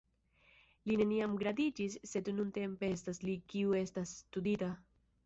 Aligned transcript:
Li 0.91 0.95
neniam 1.01 1.35
gradiĝis, 1.43 1.97
sed 2.11 2.31
nuntempe 2.37 2.89
estas 2.97 3.21
li 3.29 3.37
kiu 3.55 3.77
estas 3.83 4.15
studita. 4.23 4.71